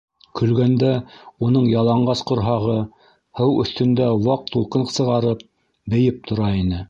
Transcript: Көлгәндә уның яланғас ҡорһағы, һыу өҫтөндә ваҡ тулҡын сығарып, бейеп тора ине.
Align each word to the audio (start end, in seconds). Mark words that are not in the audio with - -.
Көлгәндә 0.37 0.91
уның 1.47 1.67
яланғас 1.73 2.23
ҡорһағы, 2.31 2.77
һыу 3.41 3.53
өҫтөндә 3.65 4.09
ваҡ 4.29 4.49
тулҡын 4.55 4.89
сығарып, 4.95 5.47
бейеп 5.95 6.25
тора 6.33 6.53
ине. 6.65 6.79